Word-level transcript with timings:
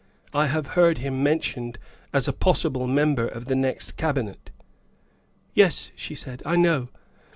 I 0.33 0.47
have 0.47 0.65
heard 0.73 0.97
him 0.97 1.21
mentioned 1.21 1.77
as 2.11 2.27
a 2.27 2.33
possible 2.33 2.87
member 2.87 3.27
of 3.27 3.45
the 3.45 3.53
next 3.53 3.97
Cabinet. 3.97 4.49
''"Yes," 5.53 5.91
she 5.95 6.15
said," 6.15 6.41
I 6.43 6.55
know. 6.55 6.89